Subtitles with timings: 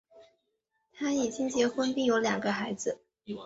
[0.93, 2.97] 他已经结婚并有两个孩子。